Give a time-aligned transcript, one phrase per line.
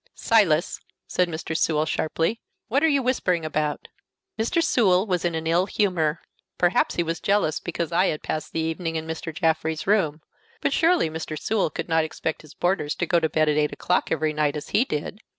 [0.15, 1.55] "Silas!" said Mr.
[1.55, 3.87] Sewell, sharply, "what are you whispering about?"
[4.35, 4.59] Mr.
[4.59, 6.21] Sewell was in an ill humor;
[6.57, 9.31] perhaps he was jealous because I had passed the evening in Mr.
[9.31, 10.23] Jaffrey's room;
[10.59, 11.37] but surely Mr.
[11.37, 14.55] Sewell could not expect his boarders to go to bed at eight o'clock every night,
[14.57, 15.19] as he did.